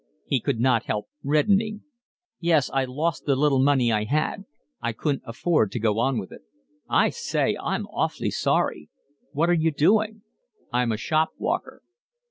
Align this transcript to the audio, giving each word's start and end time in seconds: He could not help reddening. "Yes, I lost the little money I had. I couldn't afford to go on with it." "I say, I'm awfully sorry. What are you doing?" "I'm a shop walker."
He 0.25 0.39
could 0.39 0.59
not 0.59 0.85
help 0.87 1.09
reddening. 1.23 1.83
"Yes, 2.39 2.71
I 2.71 2.85
lost 2.85 3.25
the 3.25 3.35
little 3.35 3.61
money 3.61 3.91
I 3.91 4.05
had. 4.05 4.45
I 4.81 4.93
couldn't 4.93 5.21
afford 5.27 5.71
to 5.73 5.79
go 5.79 5.99
on 5.99 6.17
with 6.17 6.31
it." 6.31 6.41
"I 6.89 7.09
say, 7.11 7.55
I'm 7.61 7.85
awfully 7.85 8.31
sorry. 8.31 8.89
What 9.31 9.47
are 9.47 9.53
you 9.53 9.69
doing?" 9.71 10.23
"I'm 10.73 10.91
a 10.91 10.97
shop 10.97 11.33
walker." 11.37 11.83